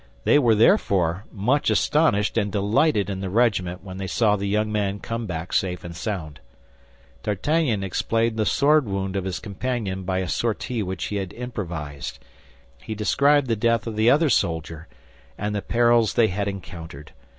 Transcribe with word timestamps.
They 0.23 0.39
were 0.39 0.55
therefore 0.55 1.25
much 1.31 1.69
astonished 1.69 2.35
and 2.35 2.51
delighted 2.51 3.07
in 3.07 3.19
the 3.21 3.29
regiment 3.29 3.83
when 3.83 3.97
they 3.97 4.07
saw 4.07 4.35
the 4.35 4.47
young 4.47 4.71
man 4.71 4.97
come 4.99 5.27
back 5.27 5.53
safe 5.53 5.83
and 5.83 5.95
sound. 5.95 6.39
D'Artagnan 7.21 7.83
explained 7.83 8.35
the 8.35 8.43
sword 8.47 8.87
wound 8.87 9.15
of 9.15 9.25
his 9.25 9.37
companion 9.37 10.01
by 10.01 10.17
a 10.17 10.27
sortie 10.27 10.81
which 10.81 11.03
he 11.03 11.19
improvised. 11.21 12.17
He 12.81 12.95
described 12.95 13.45
the 13.45 13.55
death 13.55 13.85
of 13.85 13.95
the 13.95 14.09
other 14.09 14.31
soldier, 14.31 14.87
and 15.37 15.53
the 15.53 15.61
perils 15.61 16.15
they 16.15 16.29
had 16.29 16.47
encountered. 16.47 17.11